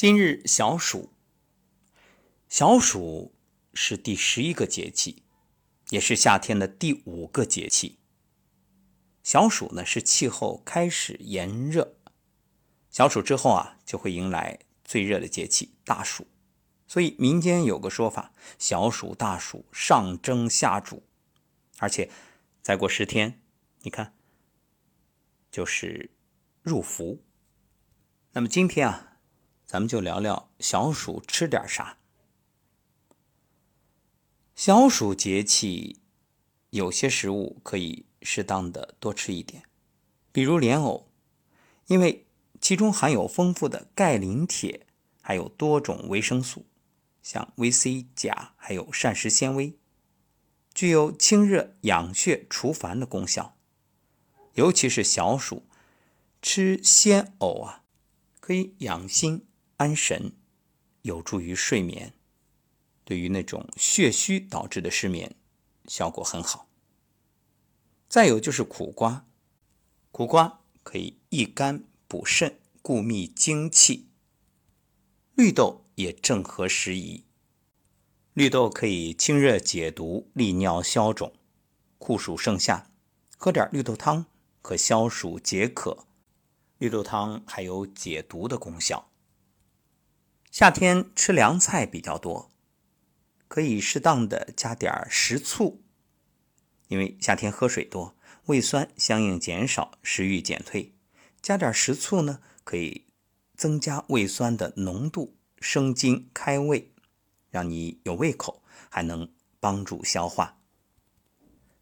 [0.00, 1.12] 今日小暑，
[2.48, 3.34] 小暑
[3.74, 5.24] 是第十一个节气，
[5.90, 7.98] 也是夏天的第五个节气。
[9.22, 11.98] 小暑呢是气候开始炎热，
[12.88, 16.26] 小暑之后啊就会迎来最热的节气大暑，
[16.86, 21.02] 所以民间有个说法：小暑、大暑，上蒸下煮，
[21.76, 22.10] 而且
[22.62, 23.42] 再过十天，
[23.82, 24.14] 你看
[25.50, 26.10] 就是
[26.62, 27.22] 入伏。
[28.32, 29.08] 那么今天啊。
[29.70, 31.96] 咱们就聊聊小暑吃点啥。
[34.56, 36.00] 小暑节气，
[36.70, 39.62] 有些食物可以适当的多吃一点，
[40.32, 41.06] 比如莲藕，
[41.86, 42.26] 因为
[42.60, 44.88] 其中含有丰富的钙、磷、铁，
[45.22, 46.66] 还有多种维生素，
[47.22, 49.78] 像维 C、钾，还有膳食纤维，
[50.74, 53.56] 具有清热养血、除烦的功效。
[54.54, 55.62] 尤其是小暑，
[56.42, 57.84] 吃鲜藕啊，
[58.40, 59.46] 可以养心。
[59.80, 60.32] 安神，
[61.00, 62.12] 有助于睡眠，
[63.02, 65.34] 对于那种血虚导致的失眠，
[65.86, 66.68] 效果很好。
[68.06, 69.26] 再有就是苦瓜，
[70.10, 74.08] 苦瓜可以益肝补肾、固秘精气。
[75.34, 77.24] 绿豆也正合时宜，
[78.34, 81.32] 绿豆可以清热解毒、利尿消肿。
[81.96, 82.90] 酷暑盛夏，
[83.38, 84.26] 喝点绿豆汤
[84.60, 86.06] 可消暑解渴。
[86.76, 89.09] 绿豆汤还有解毒的功效。
[90.50, 92.50] 夏天吃凉菜比较多，
[93.46, 95.80] 可以适当的加点食醋，
[96.88, 100.92] 因为夏天喝水多，胃酸相应减少，食欲减退。
[101.40, 103.06] 加点食醋呢，可以
[103.56, 106.92] 增加胃酸的浓度，生津开胃，
[107.48, 110.58] 让你有胃口，还能帮助消化。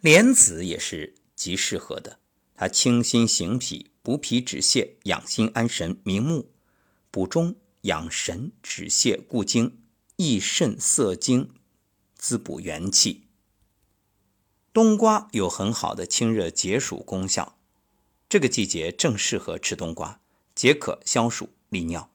[0.00, 2.18] 莲子也是极适合的，
[2.56, 6.50] 它清心行脾，补脾止泻，养心安神，明目，
[7.12, 7.54] 补中。
[7.86, 9.82] 养神止泻固精
[10.16, 11.54] 益肾涩精
[12.14, 13.24] 滋补元气。
[14.72, 17.58] 冬瓜有很好的清热解暑功效，
[18.28, 20.20] 这个季节正适合吃冬瓜，
[20.54, 22.12] 解渴消暑利尿。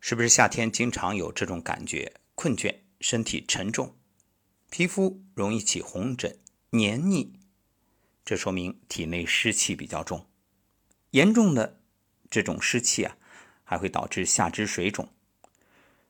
[0.00, 2.14] 是不是夏天经常有这种感觉？
[2.34, 3.96] 困倦，身体沉重，
[4.70, 6.38] 皮肤容易起红疹、
[6.70, 7.32] 黏腻，
[8.24, 10.26] 这说明体内湿气比较重。
[11.10, 11.80] 严重的
[12.30, 13.16] 这种湿气啊。
[13.72, 15.08] 还会导致下肢水肿，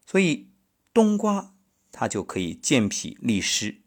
[0.04, 0.48] 所以
[0.92, 1.54] 冬瓜
[1.92, 3.82] 它就可以健脾利湿。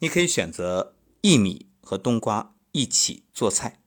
[0.00, 3.80] 你可以选择薏米和冬瓜一起做菜，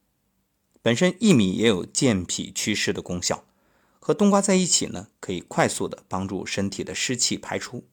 [0.81, 3.45] 本身薏米也有健脾祛湿的功效，
[3.99, 7.87] 和冬瓜在一起呢，可以快速的帮助身体的湿气排出。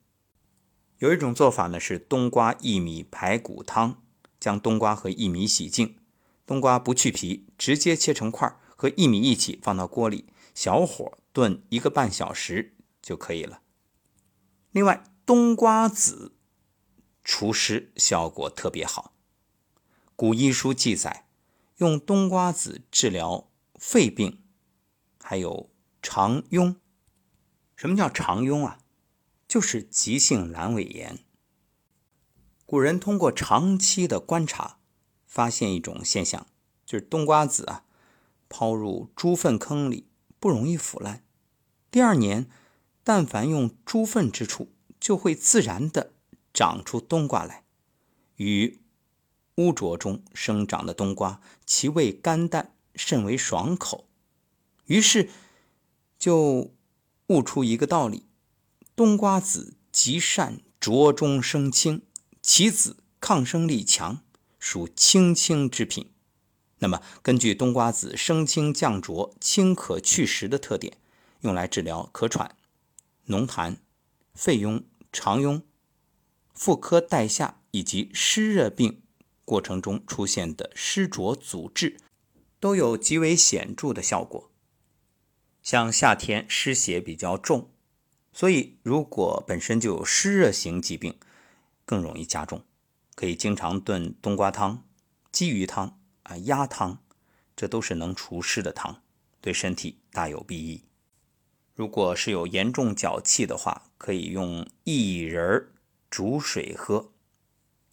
[1.00, 4.03] 有一种做法呢是冬瓜薏米排骨汤，
[4.41, 5.98] 将冬瓜和薏米洗净，
[6.47, 10.25] 冬瓜不去皮，直接切成块，和薏米一起放到锅里。
[10.54, 13.60] 小火炖一个半小时就可以了。
[14.70, 16.37] 另外，冬瓜子
[17.22, 19.12] 除湿效果特别好。
[20.16, 21.28] 古医书记载，
[21.78, 24.42] 用冬瓜子治疗肺病，
[25.20, 25.70] 还有
[26.00, 26.76] 肠痈。
[27.75, 28.78] 什么叫肠痈啊？
[29.48, 31.19] 就是急性阑尾炎。
[32.65, 34.78] 古人通过长期的观察，
[35.26, 36.47] 发现一种现象，
[36.86, 37.84] 就是冬瓜子啊，
[38.48, 40.09] 抛入猪粪坑里。
[40.44, 41.25] 不容易腐烂。
[41.91, 42.50] 第二年，
[43.03, 46.12] 但凡用猪粪之处，就会自然的
[46.53, 47.65] 长出冬瓜来。
[48.37, 48.83] 与
[49.54, 54.06] 污浊中生长的冬瓜，其味甘淡，甚为爽口。
[54.84, 55.31] 于是
[56.19, 56.75] 就
[57.28, 58.27] 悟出一个道理：
[58.94, 62.03] 冬瓜子极善浊中生清，
[62.43, 64.21] 其子抗生力强，
[64.59, 66.10] 属清清之品。
[66.78, 70.98] 那么，根据冬瓜子生清降浊、清可祛湿的特点，
[71.40, 72.56] 用来治疗咳喘、
[73.26, 73.76] 浓痰、
[74.34, 75.62] 肺痈、肠痈、
[76.52, 79.00] 妇科带下以及湿热病
[79.44, 81.96] 过程中出现的湿浊阻滞，
[82.60, 84.50] 都有极为显著的效果。
[85.62, 87.70] 像夏天湿邪比较重，
[88.32, 91.18] 所以如果本身就有湿热型疾病，
[91.86, 92.62] 更容易加重，
[93.15, 94.84] 可以经常炖冬瓜汤、
[95.32, 95.98] 鲫鱼汤。
[96.24, 96.98] 啊，鸭汤，
[97.54, 99.03] 这都是能除湿的汤，
[99.41, 100.84] 对身体大有裨益。
[101.74, 105.71] 如果是有严重脚气的话，可以用薏仁
[106.09, 107.12] 煮水喝，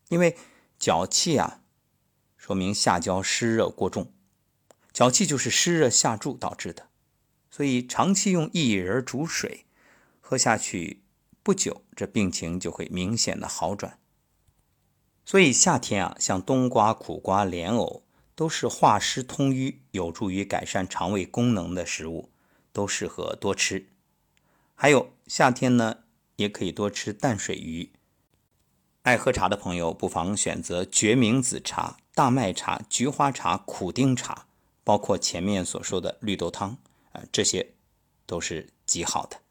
[0.09, 0.37] 因为
[0.77, 1.61] 脚气啊，
[2.37, 4.13] 说明下焦湿热过重，
[4.93, 6.89] 脚气就是湿热下注导致的，
[7.49, 9.65] 所以长期用薏仁煮水
[10.19, 11.03] 喝下去，
[11.43, 13.99] 不久这病情就会明显的好转。
[15.25, 18.03] 所以夏天啊，像冬瓜、苦瓜、莲藕。
[18.41, 22.31] 都是化湿通瘀、有助于改善肠胃功能的食物，
[22.73, 23.85] 都适合多吃。
[24.73, 25.99] 还有夏天呢，
[26.37, 27.91] 也可以多吃淡水鱼。
[29.03, 34.47] 爱喝茶的朋友，不妨选择决明子茶、大麦茶、菊花茶、苦丁茶，
[34.83, 36.79] 包括前面所说的绿豆汤
[37.11, 37.75] 啊，这些
[38.25, 39.41] 都是极好的。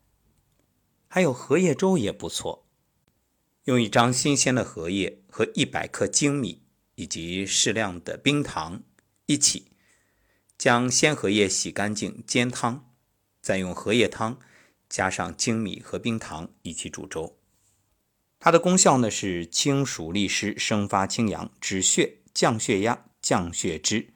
[1.06, 2.66] 还有荷叶粥也不错，
[3.66, 6.59] 用一张新鲜的荷叶和一百克精米
[7.00, 8.82] 以及适量的冰糖
[9.24, 9.68] 一起，
[10.58, 12.92] 将鲜荷叶洗干净煎汤，
[13.40, 14.38] 再用荷叶汤
[14.86, 17.38] 加上精米和冰糖一起煮粥。
[18.38, 24.12] 它的功效呢是清暑利湿、生发清阳、止血、降血压、降血脂。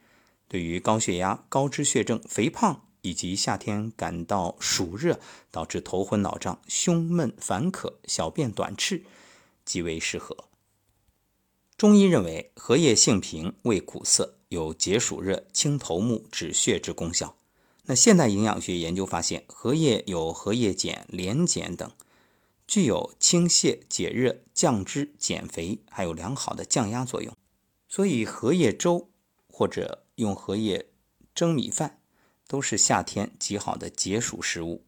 [0.47, 5.19] 对于高血压、高脂血症、肥胖以及夏天感到暑热
[5.51, 9.05] 导致头昏脑胀、胸闷烦渴、小便短赤，
[9.65, 10.37] 极为适合。
[11.85, 17.37] 中医认为荷叶性平，味苦涩，有解暑热、清头目、止血之功效。
[17.83, 21.93] 那现代营养学研究发现，荷叶有荷叶碱、莲碱等。
[22.67, 27.37] 具有清泻、解热、降脂、减肥，还有良好的降压作用。
[27.87, 29.11] 所以荷叶粥
[29.47, 30.87] 或者用荷叶
[31.35, 32.01] 蒸米饭，
[32.49, 34.87] 都是夏天极好的解暑食物。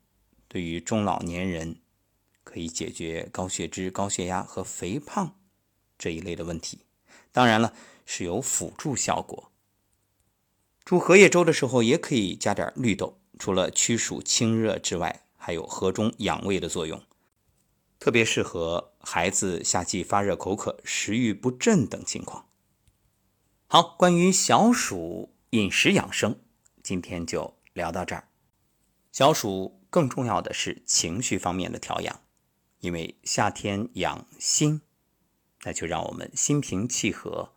[0.48, 1.76] 对于中老年人，
[2.42, 5.38] 可以解决高血脂、高血压和肥胖
[5.98, 6.78] 这一类的问题。
[7.36, 7.74] 当然了，
[8.06, 9.52] 是有辅助效果。
[10.86, 17.04] 煮荷叶粥的时候，也可以加点绿豆，除了驱暑清热之外，还有和中养胃的作用。
[17.98, 22.46] 特别适合孩子夏季发热、口渴、食欲不振等情况。
[23.66, 26.40] 好，关于小暑饮食养生，
[26.82, 28.28] 今天就聊到这儿。
[29.12, 32.18] 小暑更重要的是情绪方面的调养，
[32.80, 34.80] 因为夏天养心，
[35.66, 37.50] 那就让我们心平气和、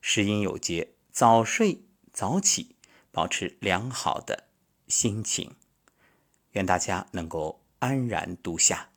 [0.00, 1.82] 食饮有节、早睡
[2.12, 2.76] 早起，
[3.10, 4.44] 保持良好的
[4.86, 5.56] 心情。
[6.52, 8.90] 愿大家能够安然度夏。